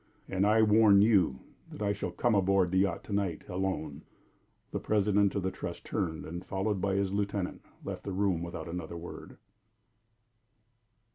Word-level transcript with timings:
"And 0.27 0.47
I 0.47 0.63
warn 0.63 1.03
you 1.03 1.41
that 1.69 1.83
I 1.83 1.93
shall 1.93 2.09
come 2.09 2.33
aboard 2.33 2.71
the 2.71 2.79
yacht 2.79 3.03
to 3.03 3.13
night 3.13 3.47
alone." 3.47 4.01
The 4.71 4.79
president 4.79 5.35
of 5.35 5.43
the 5.43 5.51
Trust 5.51 5.85
turned, 5.85 6.25
and, 6.25 6.43
followed 6.43 6.81
by 6.81 6.95
his 6.95 7.13
lieutenant, 7.13 7.61
left 7.83 8.03
the 8.05 8.11
room 8.11 8.41
without 8.41 8.67
another 8.67 8.97
word. 8.97 9.37